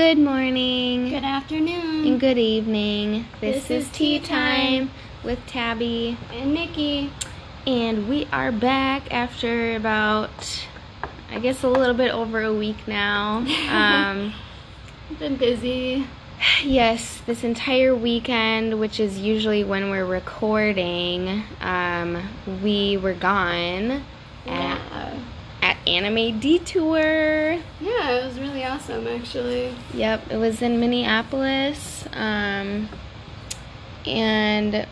[0.00, 1.10] Good morning.
[1.10, 2.06] Good afternoon.
[2.06, 3.26] And good evening.
[3.42, 4.90] This, This is, tea time time.
[5.22, 6.16] with Tabby.
[6.32, 7.12] And Nikki.
[7.66, 10.66] And we are back after about,
[11.30, 13.44] I guess, a little bit over a week now.
[13.70, 14.32] Um,
[15.18, 16.06] Been busy.
[16.64, 22.26] yes, this entire weekend, which is usually when we're recording, um,
[22.64, 24.02] we were gone
[24.46, 24.78] Yeah.
[24.92, 25.12] at
[25.90, 27.58] Anime Detour.
[27.80, 29.74] Yeah, it was really awesome actually.
[29.92, 32.06] Yep, it was in Minneapolis.
[32.12, 32.88] Um,
[34.06, 34.86] and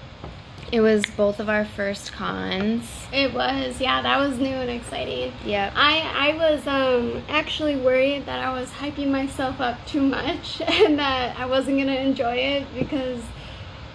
[0.71, 3.07] it was both of our first cons.
[3.13, 5.33] It was, yeah, that was new and exciting.
[5.45, 5.73] Yep.
[5.77, 10.99] I I was um actually worried that I was hyping myself up too much and
[10.99, 13.23] that I wasn't gonna enjoy it because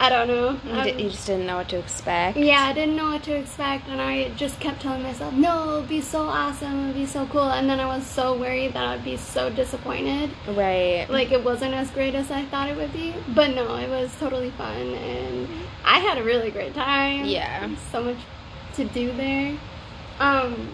[0.03, 0.59] I don't know.
[0.65, 2.35] You, I'm- you just didn't know what to expect.
[2.37, 5.81] Yeah, I didn't know what to expect, and I just kept telling myself, no, it'll
[5.83, 7.49] be so awesome, it'll be so cool.
[7.49, 10.29] And then I was so worried that I'd be so disappointed.
[10.45, 11.05] Right.
[11.09, 13.15] Like, it wasn't as great as I thought it would be.
[13.33, 15.47] But no, it was totally fun, and
[15.85, 17.23] I had a really great time.
[17.23, 17.69] Yeah.
[17.93, 18.17] So much
[18.75, 19.57] to do there.
[20.19, 20.67] Um,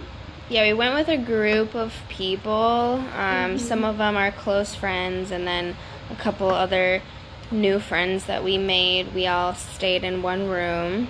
[0.49, 3.03] Yeah, we went with a group of people.
[3.16, 3.59] Um, Mhm.
[3.59, 5.75] Some of them are close friends, and then
[6.09, 7.03] a couple other
[7.52, 9.14] new friends that we made.
[9.14, 11.08] We all stayed in one room.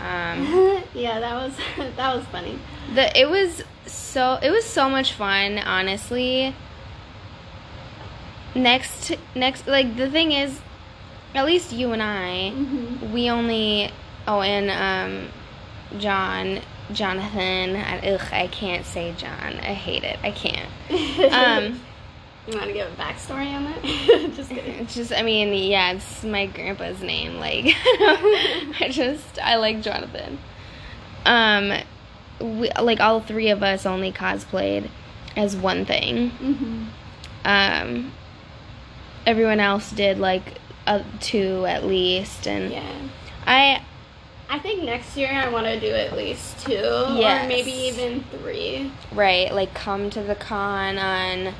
[0.00, 1.56] Um, yeah, that was
[1.96, 2.58] that was funny.
[2.94, 6.54] the it was so it was so much fun honestly
[8.54, 10.60] next next like the thing is
[11.34, 13.90] at least you and i hmm we only
[14.28, 15.28] oh and um
[15.98, 16.60] john
[16.92, 20.68] jonathan I, ugh, I can't say john i hate it i can't
[21.32, 21.80] um
[22.48, 23.82] you want to give a backstory on that?
[24.36, 24.74] just kidding.
[24.80, 27.66] it's just i mean yeah it's my grandpa's name like
[28.80, 30.38] i just i like jonathan
[31.24, 31.72] um
[32.40, 34.88] we, like all three of us only cosplayed
[35.36, 36.84] as one thing hmm
[37.44, 38.12] um
[39.26, 43.08] everyone else did like uh, two at least and Yeah.
[43.46, 43.82] i
[44.50, 47.46] I think next year I want to do at least two, Yes.
[47.46, 51.54] or maybe even three, right like come to the con on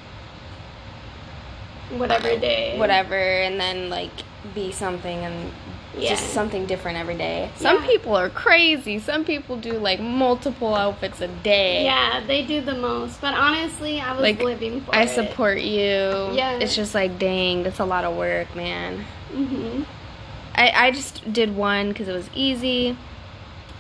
[1.98, 2.78] whatever day.
[2.78, 4.10] whatever and then like
[4.54, 5.52] be something and
[5.96, 6.10] Yeah.
[6.10, 7.86] just something different every day some Yeah.
[7.86, 12.74] people are crazy some people do like multiple outfits a day Yeah, they do the
[12.74, 13.20] most.
[13.20, 15.10] But honestly, I was Like, living for i it.
[15.10, 16.58] support you Yeah.
[16.62, 19.82] it's just like dang that's a lot of work man hmm
[20.54, 22.94] I, I just did one because it was easy,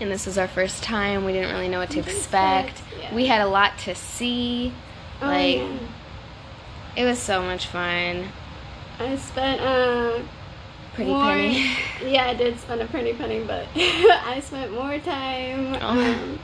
[0.00, 1.26] and this was our first time.
[1.26, 2.80] We didn't really know what to expect.
[2.98, 3.14] Yeah.
[3.14, 4.72] We had a lot to see.
[5.20, 5.60] Oh, like.
[6.96, 8.28] It was so much fun.
[8.98, 10.20] I spent uh,
[10.94, 11.74] Pretty more, penny.
[12.04, 16.00] Yeah, I did spend a pretty penny, but I spent more time Oh.
[16.00, 16.38] um,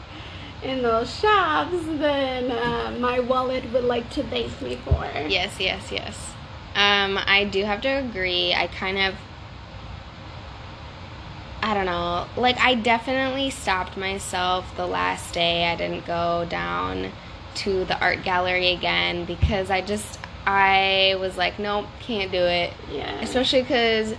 [0.63, 5.05] in those shops than uh, my wallet would like to thank me for.
[5.29, 6.33] yes, yes, yes.
[6.75, 8.55] Um, I do have to agree.
[8.55, 9.15] I kind of.
[11.61, 12.27] I don't know.
[12.37, 15.67] Like, I definitely stopped myself the last day.
[15.67, 17.11] I didn't go down
[17.57, 20.18] to the art gallery again because I just.
[20.49, 22.73] I was like, nope, can't do it.
[22.91, 23.21] Yeah.
[23.21, 24.15] especially because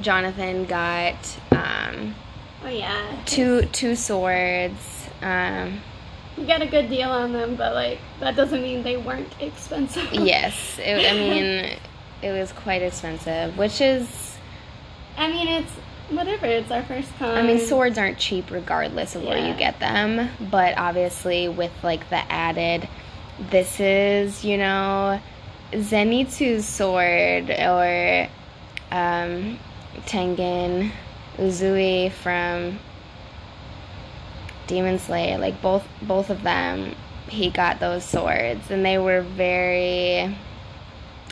[0.00, 1.14] Jonathan got
[1.52, 2.16] um,
[2.64, 3.22] oh yeah.
[3.24, 5.08] two two swords.
[5.22, 5.80] Um,
[6.36, 10.08] You got a good deal on them, but like that doesn't mean they weren't expensive.
[10.12, 11.78] yes, it, I mean
[12.20, 14.36] it was quite expensive, which is
[15.16, 15.72] I mean it's
[16.08, 16.46] whatever.
[16.46, 17.36] It's our first con.
[17.38, 22.10] I mean swords aren't cheap regardless of where you get them, but obviously with like
[22.10, 22.88] the added,
[23.38, 25.20] this is you know
[25.72, 28.28] Zenitsu's sword or
[28.90, 29.58] um,
[30.06, 30.90] Tengen
[31.38, 32.78] Uzui from
[34.66, 36.94] Demon Slayer, like both both of them,
[37.28, 40.36] he got those swords, and they were very.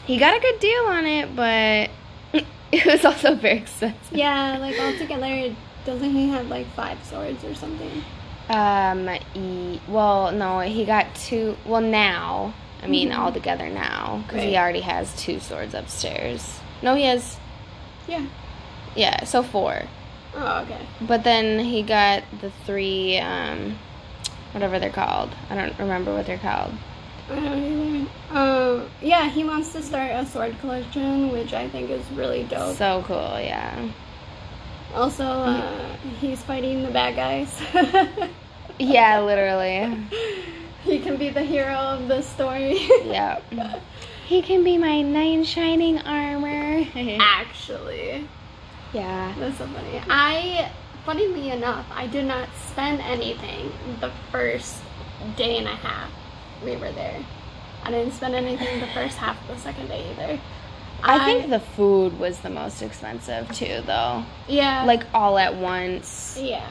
[0.06, 1.91] He got a good deal on it, but
[2.72, 4.00] it was also very expensive.
[4.10, 5.54] Yeah, like altogether,
[5.84, 8.03] doesn't he have like five swords or something?
[8.48, 9.09] Um.
[9.34, 11.56] E- well, no, he got two.
[11.66, 12.54] Well, now.
[12.83, 13.19] I mean, Mhm.
[13.19, 16.60] all together now, because he already has two swords upstairs.
[16.83, 17.36] No, he has.
[18.07, 18.25] Yeah.
[18.95, 19.83] Yeah, so four.
[20.36, 20.78] Oh, okay.
[21.01, 23.19] But then he got the three.
[23.19, 23.78] Um,
[24.53, 25.30] whatever they're called.
[25.51, 26.72] I don't remember what they're called.
[27.30, 28.09] I don't.
[28.33, 32.77] Um, yeah, he wants to start a sword collection, which I think is really dope.
[32.77, 33.89] So cool, yeah.
[34.95, 37.60] also, uh, he's fighting the bad guys.
[38.81, 39.92] Yeah, literally.
[40.84, 42.78] he can be the hero of the story.
[43.04, 43.41] Yeah.
[44.27, 46.84] He can be my knight in shining armor.
[47.19, 48.28] Actually,
[48.92, 49.34] yeah.
[49.39, 50.03] that's so funny.
[50.10, 50.71] I,
[51.07, 54.83] funnily enough, I did not spend anything the first
[55.36, 56.10] day and a half
[56.63, 57.24] we were there.
[57.84, 60.39] I didn't spend anything the first half of the second day either.
[61.03, 64.24] I think the food was the most expensive too, though.
[64.48, 66.36] yeah, Like all at once.
[66.39, 66.69] yeah,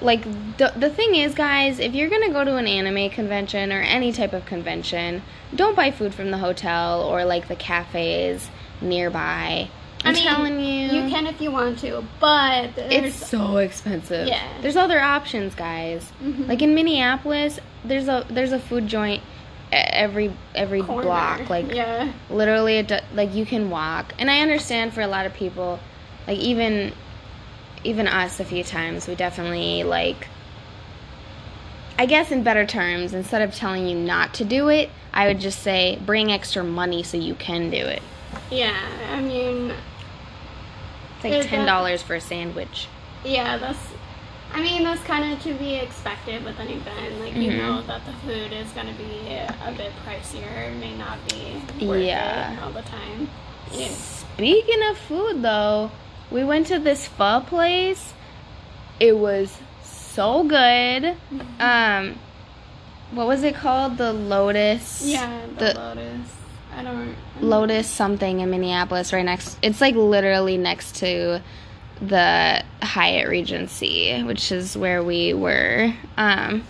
[0.00, 0.24] Like
[0.58, 4.12] the the thing is, guys, if you're gonna go to an anime convention or any
[4.12, 5.22] type of convention,
[5.54, 8.50] don't buy food from the hotel or like the cafes
[8.80, 9.68] nearby.
[10.04, 14.28] I'm I mean, telling you, you can if you want to, but It's so expensive.
[14.28, 14.46] Yeah.
[14.60, 16.12] There's other options, guys.
[16.22, 16.46] Mhm.
[16.46, 19.22] Like in Minneapolis, there's a there's a food joint
[19.72, 21.02] every every corner.
[21.02, 21.48] block.
[21.50, 24.12] Like yeah, literally, it do, like you can walk.
[24.18, 25.80] And I understand for a lot of people,
[26.26, 26.92] like even
[27.86, 30.28] even us, a few times we definitely like.
[31.98, 35.40] I guess in better terms, instead of telling you not to do it, I would
[35.40, 38.02] just say bring extra money so you can do it.
[38.50, 38.76] yeah.
[39.10, 39.72] I mean,
[41.16, 42.88] It's like ten dollars for a sandwich.
[43.24, 43.78] yeah, that's.
[44.52, 47.20] I mean, that's kind of to be expected with an event.
[47.20, 47.56] Like you Mhm.
[47.58, 50.68] know that the food is going to be a bit pricier.
[50.70, 52.52] It may not be worth Yeah.
[52.52, 53.28] it all the time.
[53.72, 53.88] Yeah.
[53.88, 55.90] Speaking of food, though,
[56.30, 58.12] we went to this pho place.
[58.98, 61.16] It was so good.
[61.58, 62.18] Um,
[63.12, 63.96] what was it called?
[63.96, 65.02] The Lotus.
[65.02, 66.36] Yeah, the, The lotus.
[66.74, 67.14] I don't.
[67.40, 69.58] Lotus something in Minneapolis, right next.
[69.62, 71.40] It's like literally next to
[72.00, 75.94] the Hyatt Regency, which is where we were.
[76.18, 76.64] Um,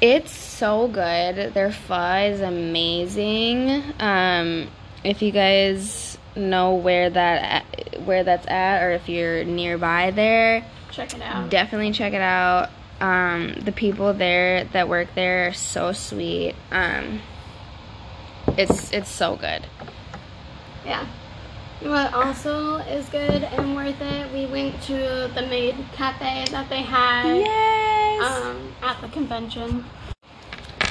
[0.00, 1.54] it's so good.
[1.54, 3.82] Their pho is amazing.
[3.98, 4.68] Um,
[5.02, 7.64] if you guys know where that
[8.04, 11.50] where that's at, or if you're nearby there, Check it out.
[11.50, 12.70] definitely check it out.
[13.00, 16.54] Um, the people there that work there are so sweet.
[16.70, 17.20] Um,
[18.56, 19.66] it's it's so good.
[20.84, 21.06] Yeah.
[21.80, 26.80] What also is good and worth it, we went to the Maid Cafe that they
[26.82, 28.42] had Yes.
[28.42, 29.84] um, at the convention.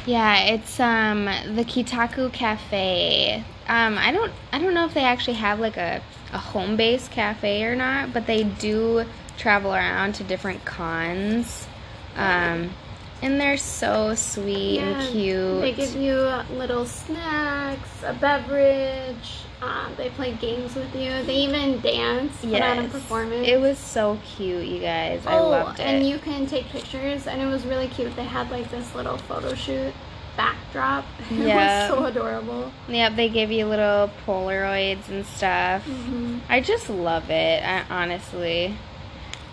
[0.06, 3.44] yeah, it's um the Kitaku Cafe.
[3.68, 6.02] Um, I don't I don't know if they actually have like a
[6.34, 9.06] a home base cafe or not, but they do
[9.38, 11.68] travel around to different cons.
[12.16, 12.72] Um,
[13.22, 15.62] and they're so sweet Yeah, and cute.
[15.62, 16.16] They give you
[16.58, 19.46] little snacks, a beverage.
[19.62, 21.24] Um, they play games with you.
[21.24, 22.52] They even dance, yes.
[22.52, 23.48] put on a performance.
[23.48, 25.26] It was so cute, you guys.
[25.26, 25.84] I oh, loved it.
[25.84, 28.14] and you can take pictures, and it was really cute.
[28.18, 29.94] They had like this little photo shoot
[30.38, 31.06] backdrop.
[31.32, 31.88] It Yeah.
[31.90, 32.72] was so adorable.
[32.88, 35.84] Yep, they give you little Polaroids and stuff.
[35.86, 38.76] hmm I just love it, I, honestly.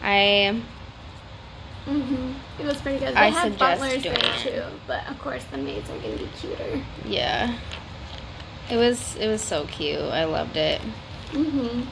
[0.03, 0.61] I
[1.87, 3.15] hmm It was pretty good.
[3.15, 4.39] They I had butlers there it.
[4.39, 6.83] too, but of course the maids are gonna be cuter.
[7.05, 7.57] yeah.
[8.71, 10.01] It was it was so cute.
[10.01, 10.81] I loved it.
[11.33, 11.83] hmm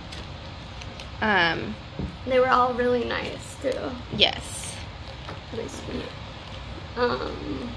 [1.23, 1.75] Um
[2.27, 3.73] They were all really nice too.
[4.17, 4.77] yes.
[5.53, 6.05] Really sweet.
[6.97, 7.71] Um,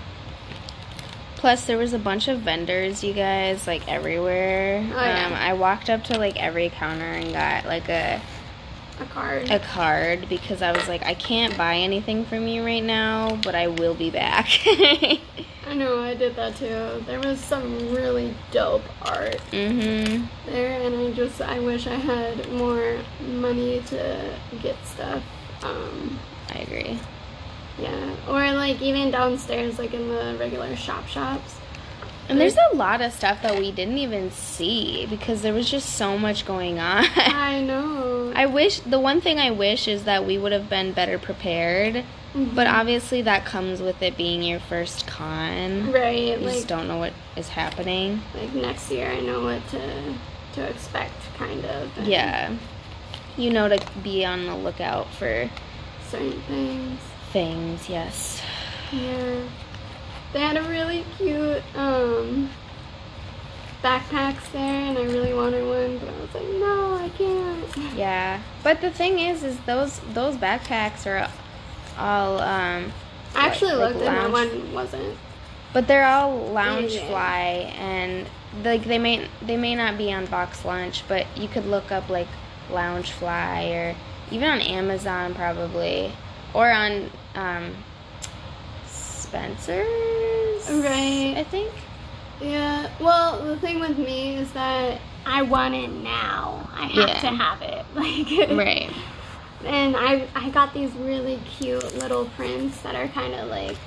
[1.41, 4.87] Plus there was a bunch of vendors, you guys, like everywhere.
[4.93, 5.25] Oh, yeah.
[5.25, 8.21] Um I walked up to like every counter and got like a
[8.99, 9.49] a card.
[9.49, 13.55] a card because I was like I can't buy anything from you right now, but
[13.55, 14.49] I will be back.
[15.67, 17.03] I know, I did that too.
[17.07, 20.27] There was some really dope art mhm.
[20.45, 25.23] there, and I just I wish I had more money to get stuff.
[25.63, 26.19] Um,
[26.53, 26.99] I agree.
[27.81, 31.57] Yeah, or like even downstairs, like in the regular shop shops.
[32.29, 35.89] And there's a lot of stuff that we didn't even see because there was just
[35.97, 37.05] so much going on.
[37.15, 38.31] I know.
[38.35, 42.05] I wish the one thing I wish is that we would have been better prepared,
[42.33, 42.55] Mhm.
[42.55, 45.91] but obviously that comes with it being your first con.
[45.91, 48.21] right, You like just don't know what is happening.
[48.33, 49.81] like next year, I know what to
[50.53, 51.89] to expect, kind of.
[52.07, 52.53] Yeah.
[53.35, 55.49] You know to be on the lookout for
[56.09, 56.99] certain things.
[57.31, 58.41] Things, yes.
[58.91, 59.41] Yeah.
[60.33, 62.49] They had a really cute um
[63.81, 67.95] backpacks there and I really wanted one, but I was like, no, I can't.
[67.95, 68.41] Yeah.
[68.63, 71.29] But the thing is is those those backpacks are
[71.97, 72.91] all um
[73.35, 75.17] I actually like looked and that one wasn't.
[75.73, 77.07] But they're all lounge Yeah.
[77.07, 78.27] fly, and
[78.63, 82.27] like they may they may not be on BoxLunch, but you could look up like
[82.69, 83.95] Loungefly or
[84.31, 86.11] even on Amazon probably
[86.53, 87.73] or on um,
[88.85, 90.69] Spencer's.
[90.69, 91.33] Right.
[91.37, 91.71] I think.
[92.41, 92.89] Yeah.
[92.99, 96.67] Well, the thing with me is that I want it now.
[96.73, 97.19] I have Yeah.
[97.21, 97.85] to have it.
[97.95, 98.91] Like Right.
[99.65, 103.77] And I I got these really cute little prints that are kind of like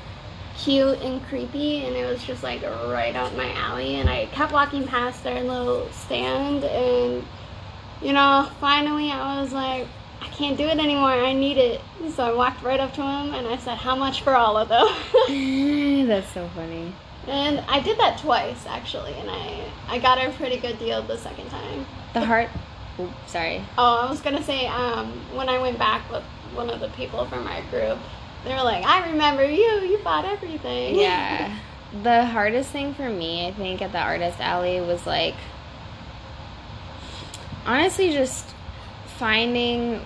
[0.57, 4.53] cute and creepy and it was just like right up my alley and I kept
[4.53, 7.25] walking past their little stand and
[8.01, 9.89] you know finally I was like
[10.37, 11.81] can't do it anymore I need it
[12.15, 14.69] so I walked right up to him and I said how much for all of
[14.69, 14.87] them
[16.07, 16.93] That's so funny.
[17.27, 21.17] And I did that twice actually, and I I got a pretty good deal the
[21.17, 21.87] second time.
[22.13, 22.49] The heart.
[23.01, 23.63] Oops, sorry.
[23.79, 26.23] Oh, I was gonna say um, when I went back with
[26.55, 27.99] one of the people from our group,
[28.45, 29.81] they were like, "I remember you.
[29.81, 31.59] You bought everything." Yeah.
[32.03, 35.35] the hardest thing for me, I think, at the artist alley was like
[37.67, 38.55] honestly just
[39.17, 40.01] finding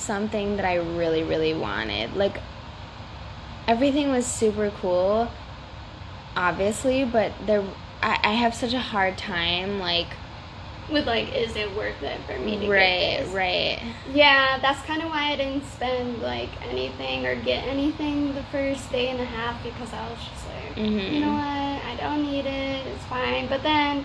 [0.00, 2.14] something that I really, really wanted.
[2.14, 2.40] Like
[3.68, 5.28] everything was super cool,
[6.36, 7.64] obviously, but there
[8.02, 10.08] I, I have such a hard time like
[10.90, 13.34] with like, is it worth it for me to right, get this?
[13.34, 13.82] right.
[14.12, 18.90] Yeah, that's kind of why I didn't spend like anything or get anything the first
[18.92, 21.12] day and a half because I was just like, Mhm.
[21.12, 23.48] you know what, I don't need it, it's fine.
[23.48, 24.04] But then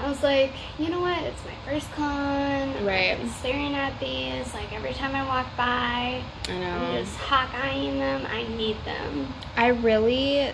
[0.00, 2.84] I was like, you know what, it's my first con.
[2.84, 3.18] Right.
[3.18, 5.62] I'm staring at these like every time I walk by.
[5.64, 7.00] I I'm know.
[7.00, 8.26] just hawk eyeing them.
[8.28, 9.32] I need them.
[9.56, 10.52] I really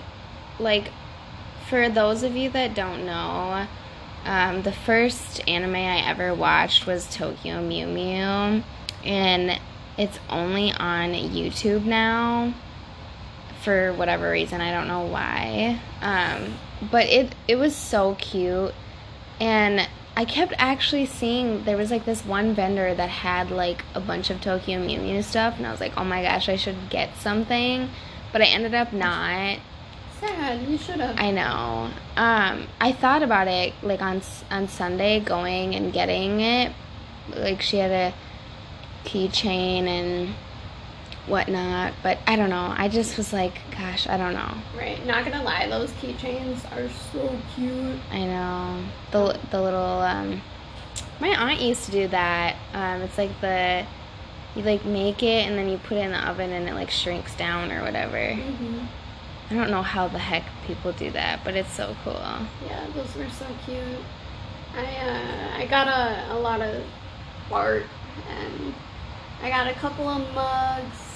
[0.58, 0.90] like
[1.68, 3.66] for those of you that don't know,
[4.24, 8.62] um, the first anime I ever watched was Tokyo Mew Mew,
[9.04, 9.60] and
[9.98, 12.54] it's only on YouTube now
[13.62, 14.60] for whatever reason.
[14.60, 16.54] I don't know why, um,
[16.90, 18.74] but it it was so cute,
[19.42, 24.00] and I kept actually seeing there was like this one vendor that had like a
[24.00, 26.90] bunch of Tokyo Mew Mew stuff, and I was like, oh my gosh, I should
[26.90, 27.90] get something,
[28.30, 29.58] but I ended up not.
[30.20, 30.68] Sad.
[30.68, 31.18] You should have.
[31.18, 31.90] I know.
[32.16, 36.72] Um, I thought about it like on on Sunday going and getting it.
[37.34, 38.14] Like she had a
[39.04, 40.34] keychain and
[41.26, 42.74] whatnot, but I don't know.
[42.76, 44.54] I just was like, gosh, I don't know.
[44.76, 45.04] Right.
[45.06, 47.98] Not gonna lie, those keychains are so cute.
[48.10, 49.80] I know the the little.
[49.80, 50.42] Um,
[51.20, 52.56] my aunt used to do that.
[52.74, 53.86] Um, it's like the
[54.54, 56.90] you like make it and then you put it in the oven and it like
[56.90, 58.16] shrinks down or whatever.
[58.16, 58.84] Mm-hmm.
[59.50, 62.20] I don't know how the heck people do that, but it's so cool.
[62.66, 63.82] Yeah, those were so cute.
[64.74, 66.82] I uh, I got a, a lot of
[67.50, 67.84] art
[68.28, 68.74] and
[69.42, 71.11] I got a couple of mugs.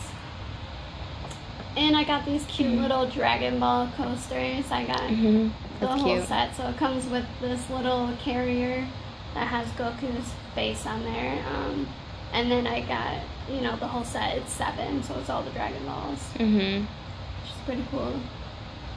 [1.76, 2.80] And I got these cute Mhm.
[2.83, 4.71] little Dragon Ball coasters.
[4.71, 5.49] I got hmm
[5.80, 6.25] the whole cute.
[6.26, 6.56] set.
[6.56, 8.87] So it comes with this little carrier
[9.35, 11.38] that has Goku's face on there.
[11.54, 11.87] Um,
[12.33, 13.14] and then I got,
[13.52, 14.37] you know, the whole set.
[14.38, 16.47] It's seven, so it's all the Dragon Balls, hmm
[16.78, 18.14] which is pretty cool.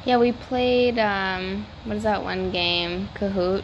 [0.06, 0.98] Yeah, we played.
[0.98, 3.10] Um, what is that one game?
[3.16, 3.64] Kahoot.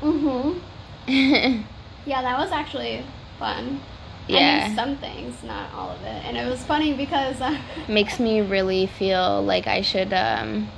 [0.00, 1.62] Mm-hmm.
[2.06, 3.02] Yeah, that was actually
[3.38, 3.80] fun.
[4.28, 6.24] I knew some things, not all of it.
[6.24, 10.68] And it was funny because uh, Makes me really feel like I should um,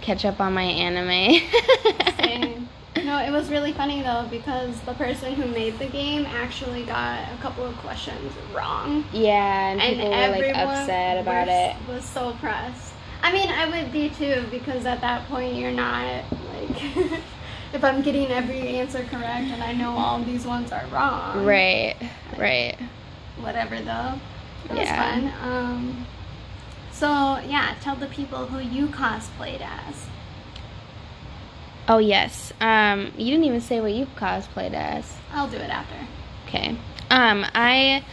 [0.00, 1.40] catch up on my anime.
[2.18, 2.68] Same.
[3.04, 7.32] no, it was really funny though because the person who made the game actually got
[7.32, 9.04] a couple of questions wrong.
[9.12, 11.88] yeah, and And people were like upset about was, it.
[11.88, 12.92] was so pressed.
[13.22, 16.82] I mean, I would be too because at that point you're not like
[17.74, 21.44] if I'm getting every answer correct and I know all these ones are wrong.
[21.44, 21.96] Right,
[22.38, 22.76] right.
[23.38, 24.14] Whatever though.
[24.66, 25.12] It was Yeah.
[25.12, 25.32] fun.
[25.42, 26.06] Um,
[26.92, 27.06] so
[27.46, 30.06] yeah, tell the people who you cosplayed as.
[31.88, 32.52] Oh yes.
[32.60, 35.16] Um, you didn't even say what you cosplayed as.
[35.32, 35.96] I'll do it after.
[36.46, 36.76] Okay.
[37.10, 38.04] Um, I,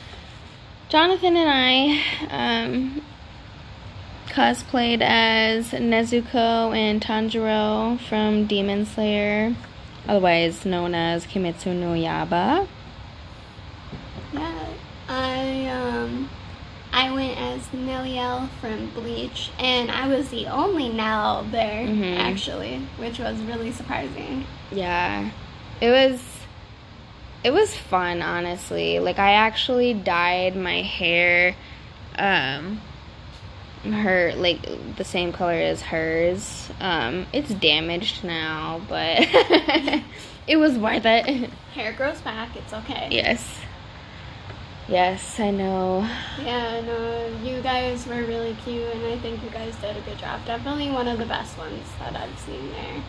[0.89, 3.01] Jonathan and I, um,
[4.31, 9.53] cosplayed as Nezuko and Tanjiro from Demon Slayer,
[10.07, 12.67] otherwise known as Kimetsu no Yaiba.
[14.33, 14.65] Yeah,
[15.09, 16.29] I um,
[16.93, 22.17] I went as Neliel from Bleach, and I was the only Nell there Mhm.
[22.17, 24.45] actually, which was really surprising.
[24.71, 25.29] Yeah,
[25.81, 26.21] it was.
[27.43, 28.99] It was fun, honestly.
[28.99, 31.55] Like I actually dyed my hair,
[32.19, 32.79] um,
[33.83, 34.61] her like
[34.97, 36.69] the same color as hers.
[36.79, 39.19] Um, it's damaged now, but
[40.47, 41.49] it was worth it.
[41.73, 43.07] Hair grows back; it's okay.
[43.11, 43.59] Yes.
[44.87, 46.01] Yes, I know.
[46.43, 50.17] Yeah, no, you guys were really cute, and I think you guys did a good
[50.17, 50.43] job.
[50.45, 53.01] Definitely one of the best ones that I've seen there.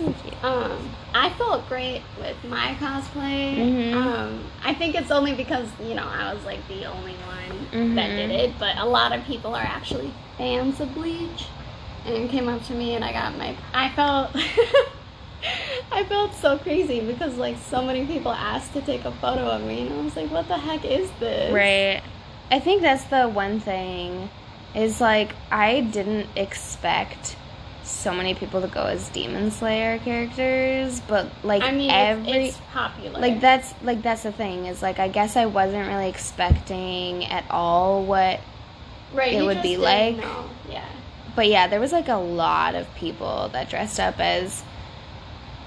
[0.00, 0.48] Thank you.
[0.48, 3.56] Um, I felt great with my cosplay.
[3.56, 3.94] Mhm.
[3.94, 8.10] Um, I think it's only because you know I was like the only one that
[8.10, 8.16] Mhm.
[8.16, 11.44] did it, but a lot of people are actually fans of Bleach,
[12.06, 13.54] and came up to me and I got my.
[13.74, 14.30] I felt.
[15.92, 19.62] I felt so crazy because like so many people asked to take a photo of
[19.62, 22.00] me, and I was like, "What the heck is this?" Right.
[22.50, 24.30] I think that's the one thing
[24.74, 27.36] is like I didn't expect
[27.90, 32.56] so many people to go as Demon Slayer characters, but like I mean, every it's,
[32.56, 33.18] it's popular.
[33.20, 37.44] like that's like that's the thing is like I guess I wasn't really expecting at
[37.50, 38.40] all what
[39.12, 40.16] right, it would be like.
[40.16, 40.44] know.
[40.68, 40.84] Yeah.
[41.36, 44.62] but yeah, there was like a lot of people that dressed up as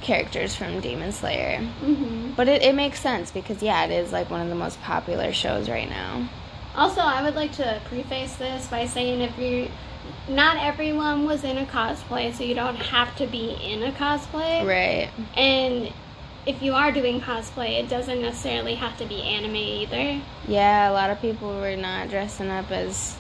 [0.01, 1.59] characters from Demon Slayer.
[1.61, 4.81] hmm But it, it makes sense because yeah, it is like one of the most
[4.81, 6.27] popular shows right now.
[6.75, 9.69] Also, I would like to preface this by saying if you,
[10.27, 14.65] not everyone was in a cosplay, so you don't have to be in a cosplay.
[14.65, 15.09] Right.
[15.35, 15.91] And
[16.45, 20.21] if you are doing cosplay, it doesn't necessarily have to be anime either.
[20.47, 23.15] Yeah, a lot of people were not dressing up as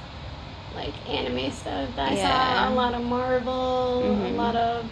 [0.75, 1.89] Like anime stuff.
[1.99, 2.67] I Yeah.
[2.67, 4.35] saw a lot of Marvel, a Mhm.
[4.35, 4.89] lot of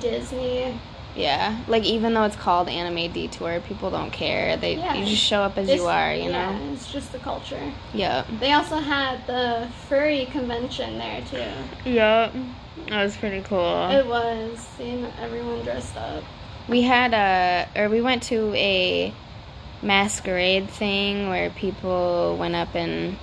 [0.00, 0.74] Disney.
[1.16, 4.56] Yeah, like even though it's called Anime Detour, people don't care.
[4.56, 4.94] They Yeah.
[4.94, 6.30] you just show up as This- you are, you know.
[6.30, 6.72] yeah, know.
[6.72, 7.60] it's just the culture.
[7.92, 8.24] Yeah.
[8.40, 11.90] They also had the furry convention there too.
[11.90, 12.32] Yep.
[12.88, 13.88] That was pretty cool.
[13.90, 16.22] It was seeing everyone dressed up.
[16.68, 19.12] We had a, or we went to a
[19.82, 23.16] masquerade thing where people went up and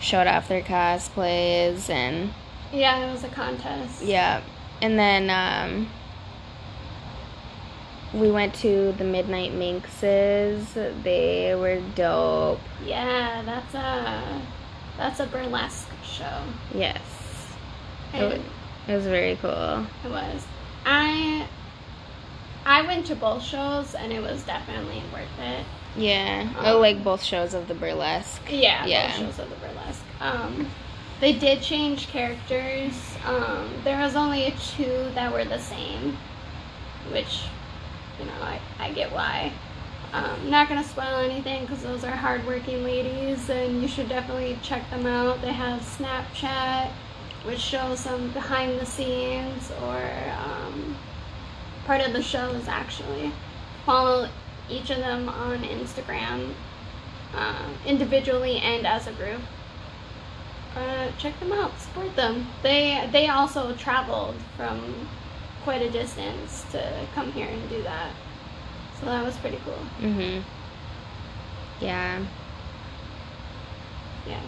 [0.00, 2.32] showed off their cosplays and
[2.72, 4.02] Yeah, it was a contest.
[4.02, 4.40] yeah,
[4.80, 5.88] and then um,
[8.14, 10.74] we went to the Midnight Minxes.
[11.02, 12.60] They were dope.
[12.84, 14.42] Yeah, that's a
[14.98, 16.42] that's a burlesque show.
[16.74, 17.00] Yes,
[18.12, 18.40] it,
[18.88, 19.86] it was very cool.
[20.04, 20.46] it was.
[20.84, 21.46] I
[22.66, 25.64] I went to both shows and it was definitely worth it.
[25.96, 26.48] Yeah.
[26.58, 28.42] Um, oh, like both shows of the burlesque.
[28.50, 29.08] Yeah, Yeah.
[29.08, 30.04] both shows of the burlesque.
[30.20, 30.68] Um,
[31.20, 32.94] they did change characters.
[33.24, 36.16] Um, there was only two that were the same,
[37.12, 37.42] which,
[38.18, 39.52] you know, I, I get why.
[40.12, 44.88] Um, not gonna spoil anything because those are hardworking ladies, and you should definitely check
[44.90, 45.40] them out.
[45.40, 46.90] They have Snapchat,
[47.44, 50.96] which shows some behind the scenes or um,
[51.86, 53.32] part of the shows actually.
[53.86, 54.28] Follow
[54.68, 56.52] each of them on Instagram
[57.34, 59.40] uh, individually and as a group.
[60.76, 62.46] Uh, check them out, support them.
[62.62, 65.08] They they also traveled from
[65.64, 68.10] quite a distance to come here and do that,
[68.98, 69.78] so that was pretty cool.
[70.00, 70.42] Mhm.
[71.80, 72.24] Yeah.
[74.26, 74.40] Yeah.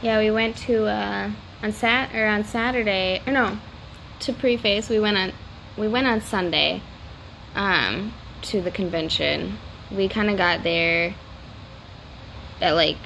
[0.00, 1.30] Yeah, we went to uh,
[1.62, 3.58] on Sat or on Saturday or no,
[4.20, 5.32] to preface we went on
[5.76, 6.82] we went on Sunday,
[7.54, 9.58] um, to the convention.
[9.90, 11.14] We kind of got there
[12.60, 12.98] at like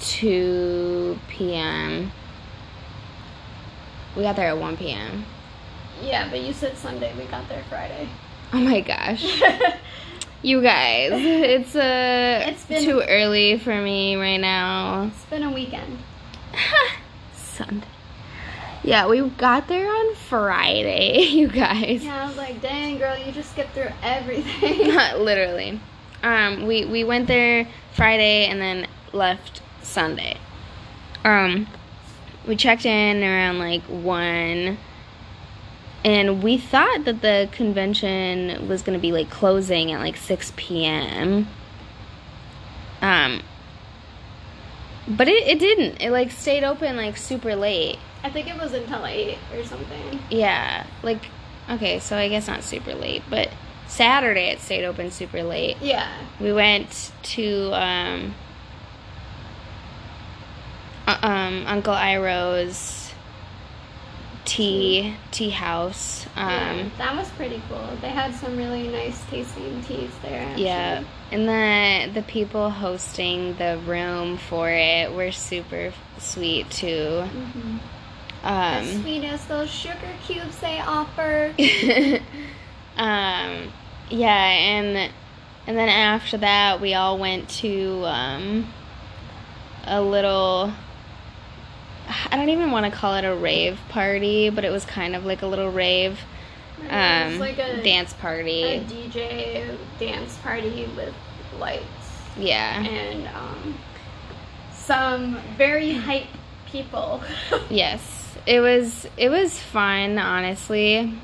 [0.00, 2.10] two p.m.
[4.16, 5.24] We got there at one p.m.
[6.02, 7.14] Yeah, but you said Sunday.
[7.16, 8.08] We got there Friday.
[8.52, 9.24] Oh my gosh,
[10.42, 15.04] you guys, it's uh, It's been- too early for me right now.
[15.04, 15.98] it's been a weekend.
[17.34, 17.86] Sunday.
[18.84, 22.02] Yeah, we got there on Friday, you guys.
[22.04, 24.88] Yeah, I was like, dang girl, you just skipped through everything.
[24.94, 25.80] Not literally.
[26.22, 30.36] Um, we we went there Friday and then left Sunday.
[31.24, 31.68] Um,
[32.46, 34.78] we checked in around like one,
[36.04, 41.48] and we thought that the convention was gonna be like closing at like six p.m.
[43.00, 43.42] Um,
[45.08, 46.00] but it, it didn't.
[46.00, 47.98] It like stayed open like super late.
[48.24, 50.20] I think it was until eight or something.
[50.30, 51.26] Yeah, like
[51.68, 53.48] okay, so I guess not super late, but
[53.88, 55.76] Saturday it stayed open super late.
[55.82, 56.10] Yeah.
[56.40, 58.34] We went to um,
[61.06, 63.12] um Uncle Iroh's
[64.44, 66.26] tea tea house.
[66.36, 67.86] yeah, Um, that was pretty cool.
[68.00, 70.40] They had some really nice tasting teas there.
[70.42, 70.64] Actually.
[70.64, 77.22] yeah, and the the people hosting the room for it were super sweet too.
[77.22, 77.76] hmm
[78.44, 81.54] Um, as sweet as those sugar cubes they offer.
[82.96, 83.72] um,
[84.10, 85.12] yeah, and
[85.66, 88.66] and then after that, we all went to um,
[89.84, 90.72] a little.
[92.30, 95.24] I don't even want to call it a rave party, but it was kind of
[95.24, 96.18] like a little rave
[96.84, 98.84] it um, was like a, dance a party.
[98.88, 101.14] DJ dance party with
[101.58, 101.84] lights
[102.36, 102.82] Yeah.
[102.82, 103.74] and um,
[104.72, 106.26] some very hype
[106.66, 107.22] people.
[107.70, 108.18] Yes.
[108.44, 111.14] It was it was fun, honestly.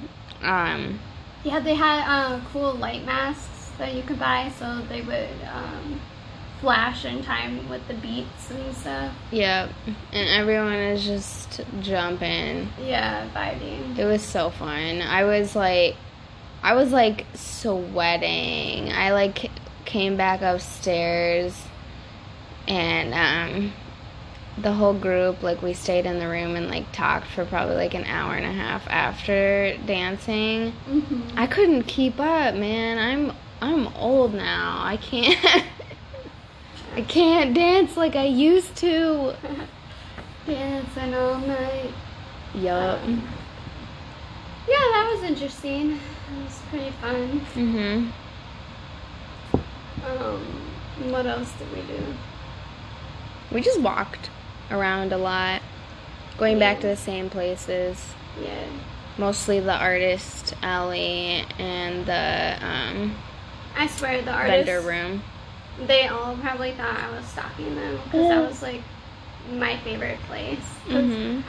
[0.42, 1.00] Um,
[1.42, 6.00] yeah, they had uh, cool light masks that you could buy, so they would um,
[6.60, 9.12] flash in time with the beats and stuff.
[9.30, 9.68] yeah,
[10.12, 12.68] and everyone is just jumping.
[12.82, 13.96] Yeah, vibing.
[13.98, 15.00] It was so fun.
[15.02, 15.96] I was like,
[16.62, 18.92] I was like sweating.
[18.92, 19.50] I like
[19.84, 21.54] came back upstairs,
[22.66, 23.72] and um,
[24.60, 27.94] the whole group like we stayed in the room and like talked for probably like
[27.94, 30.72] an hour and a half after dancing.
[30.72, 32.98] hmm I couldn't keep up, man.
[32.98, 34.80] I'm I'm old now.
[34.84, 35.64] I can't.
[36.96, 39.34] I can't dance like I used to.
[40.46, 41.92] dancing all night.
[42.54, 43.02] Yup.
[43.04, 43.28] Um,
[44.68, 45.92] yeah, that was interesting.
[45.92, 47.40] It was pretty fun.
[47.54, 48.10] Mhm.
[50.06, 52.02] Um, what else did we do?
[53.52, 54.30] We just walked
[54.70, 55.62] around a lot,
[56.38, 58.12] going back to the same places.
[58.42, 58.66] Yeah.
[59.16, 63.16] Mostly the artist alley and the um,
[63.76, 65.22] I swear the artists, vendor room.
[65.86, 68.82] They all probably thought I was stalking them because that was like
[69.52, 70.58] my favorite place.
[70.86, 71.42] Mhm.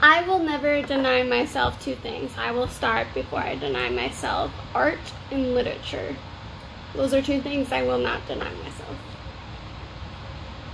[0.00, 2.32] I will never deny myself two things.
[2.36, 4.98] I will start before I deny myself art
[5.30, 6.16] and literature.
[6.94, 8.96] Those are two things I will not deny myself.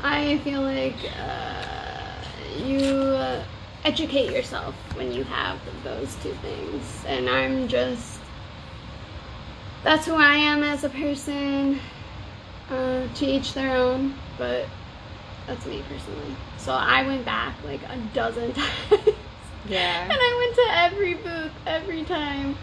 [0.03, 3.43] I feel like uh, you uh,
[3.85, 7.05] educate yourself when you have those two things.
[7.07, 8.19] And I'm just.
[9.85, 11.81] That's who I am as a person.
[12.71, 14.67] Uh, to each their own, but
[15.47, 16.37] that's me personally.
[16.59, 19.17] So I went back like a dozen times.
[19.67, 20.03] Yeah.
[20.05, 22.57] and I went to every booth every time.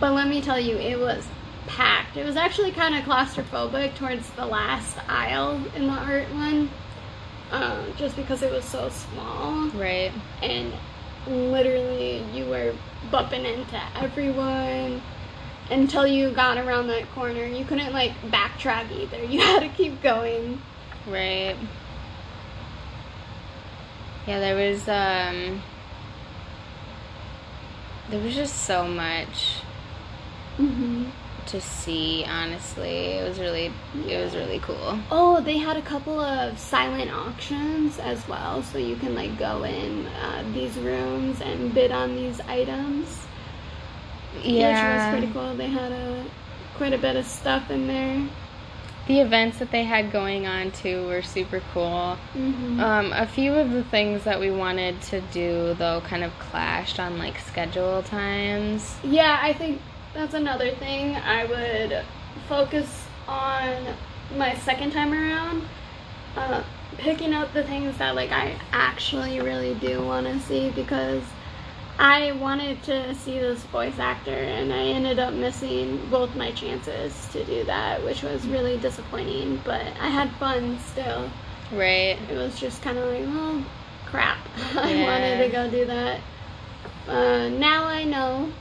[0.00, 1.26] But let me tell you, it was
[1.66, 2.16] packed.
[2.16, 6.70] It was actually kind of claustrophobic towards the last aisle in the art one,
[7.50, 9.68] uh, just because it was so small.
[9.70, 10.12] Right.
[10.42, 10.72] And
[11.26, 12.74] literally, you were
[13.10, 15.02] bumping into everyone
[15.70, 17.44] until you got around that corner.
[17.44, 19.22] You couldn't like backtrack either.
[19.22, 20.60] You had to keep going.
[21.06, 21.56] Right.
[24.26, 25.62] Yeah, there was um
[28.10, 29.60] there was just so much
[30.58, 31.04] Mm-hmm.
[31.46, 32.88] to see, honestly.
[33.12, 33.72] It was really
[34.08, 34.98] it was really cool.
[35.10, 39.62] Oh, they had a couple of silent auctions as well, so you can like go
[39.62, 43.27] in uh, these rooms and bid on these items,
[44.42, 45.12] Yeah.
[45.12, 45.56] which was pretty cool.
[45.56, 46.24] They had a
[46.76, 48.28] quite a bit of stuff in there.
[49.06, 52.18] The events that they had going on too were super cool.
[52.34, 52.78] Mm-hmm.
[52.78, 57.00] Um, a few of the things that we wanted to do though kind of clashed
[57.00, 58.96] on like schedule times.
[59.02, 59.80] yeah, I think
[60.14, 62.04] that's another thing I would
[62.48, 63.94] focus on
[64.36, 65.62] my second time around.
[66.36, 66.62] Uh,
[66.98, 71.22] picking up the things that like I actually really do want to see because
[71.98, 77.26] I wanted to see this voice actor and I ended up missing both my chances
[77.32, 79.60] to do that, which was really disappointing.
[79.64, 81.28] But I had fun still.
[81.72, 82.18] Right.
[82.30, 83.64] It was just kind of like, well,
[84.06, 84.38] crap.
[84.76, 86.20] I wanted to go do that.
[87.08, 88.52] Uh, now I know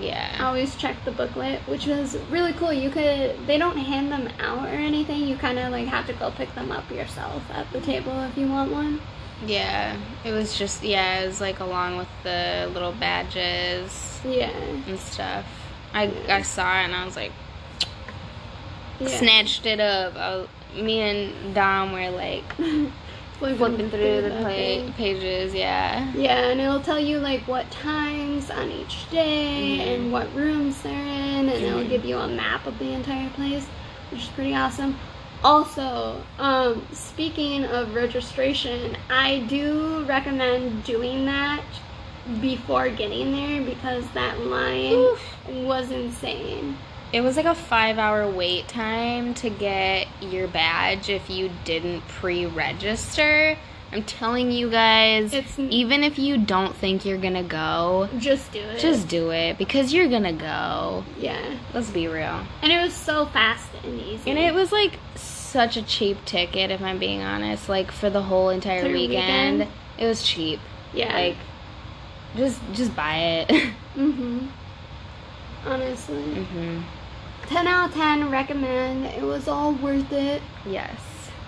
[0.00, 0.36] Yeah.
[0.38, 2.72] I always check the booklet, which was really cool.
[2.72, 5.22] You could they don't hand them out or anything.
[5.26, 8.36] You kind of like have to go pick them up yourself at the table if
[8.38, 9.00] you want one.
[9.46, 9.96] Yeah.
[10.24, 14.50] It was just yeah, it was like along with the little badges Yeah.
[14.50, 15.44] and stuff.
[15.94, 17.32] I I saw it and I was like
[19.00, 19.08] yeah.
[19.18, 20.14] snatched it up.
[20.14, 22.52] Was, me and Dom were like
[23.38, 24.92] flipping through the that pla- thing.
[24.94, 25.54] pages.
[25.54, 26.12] Yeah.
[26.14, 29.94] Yeah, and it'll tell you like what times on each day Mhm.
[29.94, 31.88] and what rooms they're in, and it'll Mhm.
[31.88, 33.64] give you a map of the entire place,
[34.10, 34.98] which is pretty awesome.
[35.44, 41.62] Also, um, speaking of registration, I do recommend doing that
[42.40, 45.36] before getting there because that line Oof.
[45.48, 46.76] was insane.
[47.12, 52.06] It was like a five hour wait time to get your badge if you didn't
[52.08, 53.56] pre register.
[53.90, 58.58] I'm telling you guys, It's- even if you don't think you're gonna go, Just do
[58.60, 58.78] it.
[58.78, 61.04] just do it because you're gonna go.
[61.18, 61.38] yeah,
[61.72, 62.40] Let's be real.
[62.62, 64.28] and it was so fast and easy.
[64.30, 67.68] And it was like such a cheap ticket, if I'm being honest.
[67.70, 69.72] Like for the whole entire weekend, weekend?
[69.96, 70.60] it was cheap.
[70.92, 71.36] yeah, Like,
[72.36, 73.16] just just buy
[73.48, 73.70] it.
[73.96, 74.48] mhm.
[75.66, 76.22] Honestly.
[76.22, 76.80] hmm
[77.46, 80.92] 10 out of 10 recommend it was all worth it Yes.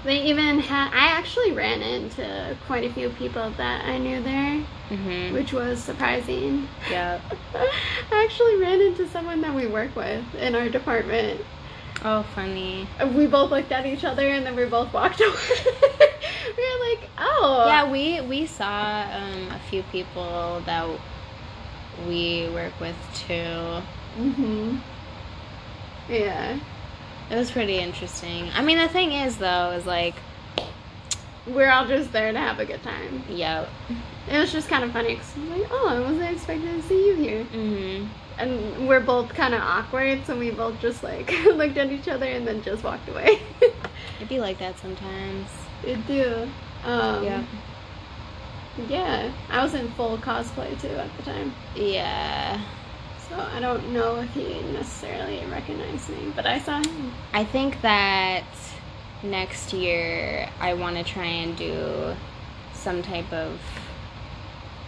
[0.04, 4.60] They even had i actually ran into quite a few people that i knew there
[4.88, 6.66] hmm which was surprising.
[6.90, 7.20] Yeah.
[7.54, 11.40] i actually ran into someone that we work with in our department.
[12.04, 12.88] Oh, funny.
[13.14, 15.30] we both looked at each other and then we both walked away.
[15.30, 17.64] We were like oh.
[17.68, 20.88] Yeah, we we saw um, a few people that
[22.08, 23.82] we work with too.
[24.16, 24.76] hmm
[26.08, 26.58] yeah
[27.30, 28.50] It was pretty interesting.
[28.54, 30.14] I mean, the thing is, though, is like,
[31.46, 33.72] we're all just there to have a good time yep.
[34.28, 37.06] it was just kind of funny because i'm like oh i wasn't expecting to see
[37.06, 38.06] you here hmm
[38.40, 42.26] and we're both kind of awkward, so we both just like looked at each other
[42.26, 43.38] and then just walked away.
[44.16, 45.68] It'd be like that sometimes.
[45.82, 46.50] it do.
[46.82, 47.42] Um, Yeah.
[48.76, 52.64] Yeah, I was in full cosplay too at the time, Yeah.
[53.30, 57.12] So I don't know if he necessarily recognized me, but I saw him.
[57.32, 58.44] I think that
[59.22, 62.14] next year I want to try and do
[62.74, 63.58] some type of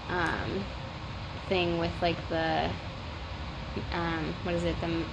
[0.09, 0.65] um,
[1.49, 2.69] thing with like the
[3.93, 5.05] um, what is it the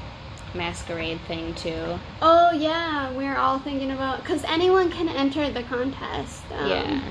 [0.54, 2.00] masquerade thing too.
[2.22, 6.44] Oh yeah, we're all thinking about because anyone can enter the contest.
[6.52, 7.02] Um, yeah.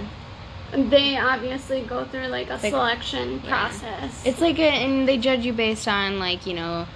[0.72, 3.50] They obviously go through like a They- selection yeah.
[3.68, 4.22] process.
[4.24, 6.86] It's like a, and they judge you based on like you know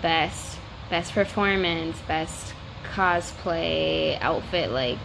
[0.00, 0.58] best
[0.90, 2.54] best performance, best
[2.94, 4.98] cosplay outfit, like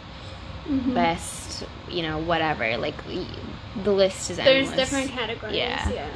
[0.70, 0.94] Mhm.
[0.94, 2.78] best you know whatever.
[2.78, 2.96] Like
[3.84, 4.70] the list is endless.
[4.70, 5.56] There's different categories.
[5.56, 5.90] Yeah.
[5.90, 6.08] Yeah.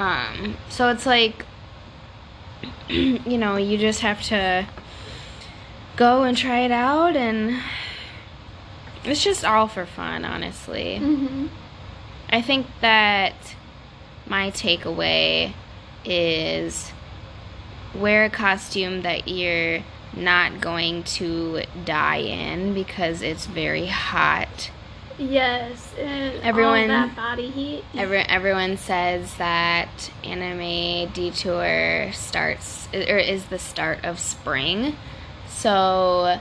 [0.00, 1.44] Um, so it's like,
[2.88, 4.66] you know, you just have to
[5.96, 7.60] go and try it out, and
[9.10, 10.98] it's just all for fun, honestly.
[10.98, 11.46] hmm
[12.30, 13.34] I think that
[14.26, 15.54] my takeaway
[16.04, 16.92] is
[17.94, 19.82] wear a costume that you're
[20.14, 24.70] not going to die in because it's very hot.
[25.18, 25.92] Yes.
[25.98, 27.84] And Everyone- that body heat.
[27.96, 34.96] Every, everyone says that Anime Detour starts or is the start of spring.
[35.48, 36.38] So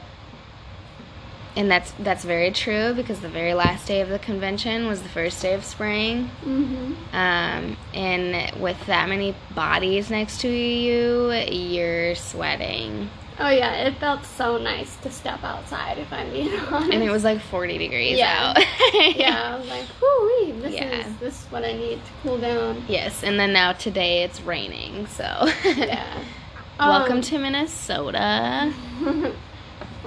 [1.58, 5.10] and that's that's very true because the very last day of the convention was the
[5.10, 6.28] first day of spring.
[6.44, 13.10] hmm Um, and with that many bodies next to you, you're sweating.
[13.40, 15.98] Oh yeah, it felt so nice to step outside.
[15.98, 16.92] If I'm being honest.
[16.94, 18.54] And it was like 40 degrees Yeah.
[18.56, 18.64] out.
[19.16, 21.08] yeah, I was like, whoo this Yeah.
[21.08, 22.86] is this is what I need to cool down.
[22.88, 25.24] Yes, and then now today it's raining, so.
[25.66, 26.24] Yeah.
[26.80, 28.72] Welcome Um, to Minnesota.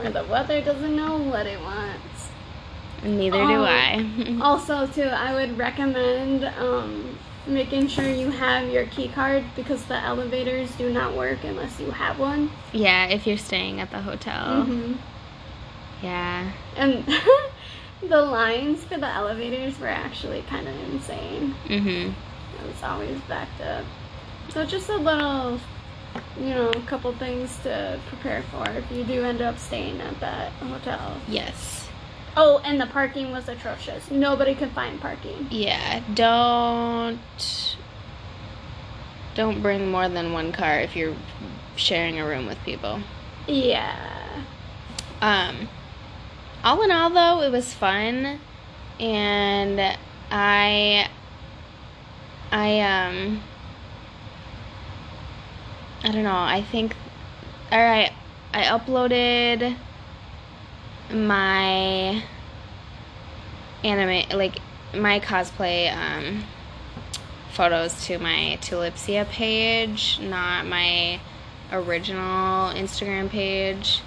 [0.01, 2.29] Where the weather doesn't know what it wants.
[3.03, 3.65] And neither do Oh.
[3.65, 4.07] I.
[4.41, 9.97] Also, too, I would recommend um, making sure you have your key card because the
[10.03, 12.51] elevators do not work unless you have one.
[12.73, 14.65] yeah, if you're staying at the hotel.
[14.65, 14.95] hmm
[16.03, 16.51] Yeah.
[16.77, 17.05] And
[18.09, 21.55] the lines for the elevators were actually kind of insane.
[21.67, 22.09] Mhm.
[22.63, 23.85] It was always backed up.
[24.51, 25.61] So just a little,
[26.39, 30.19] you know, a couple things to prepare for if you do end up staying at
[30.21, 31.17] that hotel.
[31.29, 31.89] Yes.
[32.37, 34.11] Oh, and the parking was atrocious.
[34.11, 35.49] Nobody could find parking.
[35.51, 36.03] Yeah.
[36.15, 37.19] Don't.
[39.35, 41.17] Don't bring more than one car if you're
[41.77, 43.01] sharing a room with people.
[43.47, 44.45] Yeah.
[45.21, 45.69] Um,
[46.65, 48.41] all in all, though, it was fun,
[48.99, 49.97] and
[50.31, 51.09] I,
[52.53, 53.43] I um,
[56.03, 56.35] I don't know.
[56.35, 56.97] I think,
[57.71, 58.13] all right,
[58.55, 59.77] I uploaded
[61.13, 62.23] my
[63.85, 64.59] anime, like
[64.95, 66.45] my cosplay um
[67.53, 71.21] photos to my Tulipsia page, not my
[71.73, 74.01] original Instagram page.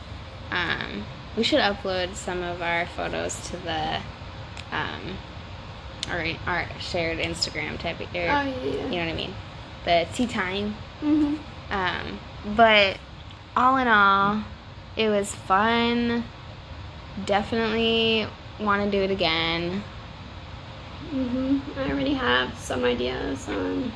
[0.52, 4.00] Um, we should upload some of our photos to the
[4.72, 5.18] um,
[6.10, 8.86] our, our shared Instagram type of, or, Oh, yeah.
[8.86, 9.36] you know what I mean?
[9.86, 10.74] The tea time.
[11.00, 11.36] hmm
[11.74, 12.20] Um,
[12.56, 13.00] but
[13.56, 14.44] all in all,
[14.96, 16.24] it was fun.
[17.26, 18.28] Definitely
[18.60, 19.84] want to do it again.
[21.10, 23.92] hmm I already have some ideas on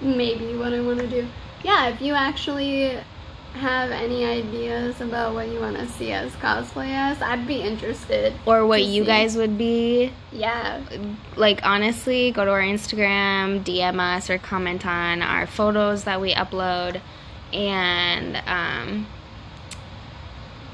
[0.00, 1.28] maybe what I want to do.
[1.62, 2.98] Yeah, if you actually
[3.54, 8.34] have any ideas about what you want to see us cosplay as, I'd be interested.
[8.46, 9.06] Or what you see.
[9.06, 10.12] guys would be.
[10.32, 10.80] Yeah.
[11.36, 16.34] Like, honestly, go to our Instagram, DM us, or comment on our photos that we
[16.34, 17.00] upload.
[17.52, 19.06] And, um,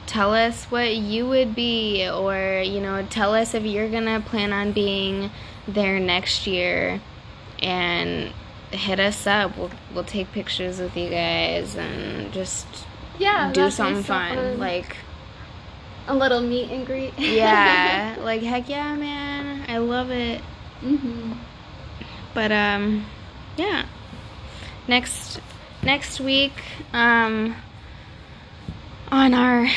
[0.07, 4.53] tell us what you would be or you know tell us if you're gonna plan
[4.53, 5.31] on being
[5.67, 7.01] there next year
[7.61, 8.33] and
[8.75, 12.67] hit us up we'll, we'll take pictures with you guys and just
[13.19, 13.51] Yeah.
[13.53, 14.59] do something so fun.
[14.59, 14.97] like
[16.07, 17.13] a little meet and greet.
[17.19, 20.41] yeah like heck yeah man i love it
[20.81, 21.33] hmm
[22.35, 23.07] but um
[23.57, 23.87] yeah
[24.89, 25.41] next
[25.83, 26.53] next week
[26.93, 27.55] um
[29.11, 29.69] on our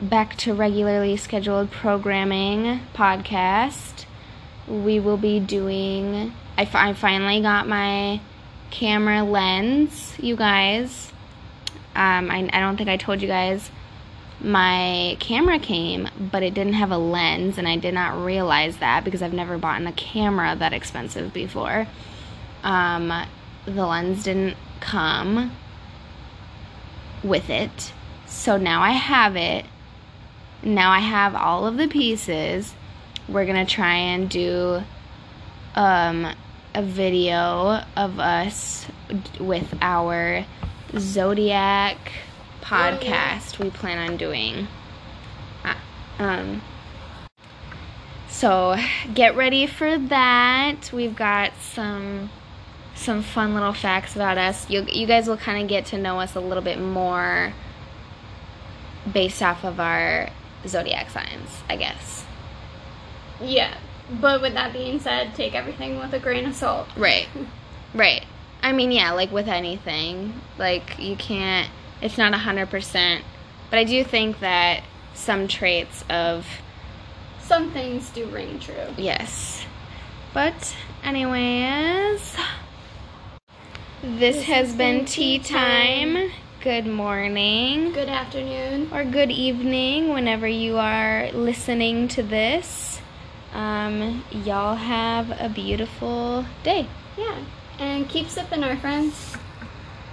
[0.00, 4.04] back to regularly scheduled programming podcast
[4.68, 8.20] we will be doing I, I finally got my
[8.70, 11.12] camera lens you guys
[11.96, 13.70] um, I, I don't think i told you guys
[14.40, 19.04] my camera came, but it didn't have a lens, and I did not realize that
[19.04, 21.86] because I've never bought a camera that expensive before.
[22.62, 23.12] Um,
[23.64, 25.52] the lens didn't come
[27.22, 27.92] with it,
[28.26, 29.64] so now I have it.
[30.62, 32.74] Now I have all of the pieces.
[33.28, 34.82] We're gonna try and do
[35.74, 36.34] um,
[36.74, 38.86] a video of us
[39.38, 40.44] with our
[40.98, 41.96] zodiac
[42.60, 44.66] podcast we plan on doing.
[45.64, 45.74] Uh,
[46.18, 46.62] Um,
[48.28, 48.76] So
[49.14, 50.90] get ready for that.
[50.92, 52.30] We've got some
[52.96, 54.68] some fun little facts about us.
[54.70, 57.52] You you guys will kind of get to know us a little bit more
[59.12, 60.30] based off of our
[60.66, 62.24] zodiac signs, I guess.
[63.40, 63.74] Yeah.
[64.10, 66.88] But with that being said, take everything with a grain of salt.
[66.96, 67.28] Right.
[67.94, 68.26] Right.
[68.60, 71.70] I mean, yeah, like with anything, like you can't
[72.04, 73.22] it's not a 100%,
[73.70, 74.82] but I do think that
[75.14, 76.46] some traits of
[77.40, 78.74] Some things do ring true.
[78.98, 79.64] Yes.
[80.34, 82.36] But, anyways,
[84.02, 86.30] this, has, been tea time.
[86.60, 88.90] Good morning Good afternoon.
[88.92, 92.93] or good evening whenever you are listening to this.
[93.54, 96.86] Um, y'all have a beautiful day.
[97.16, 97.38] Yeah.
[97.78, 99.36] And keep sipping, our friends.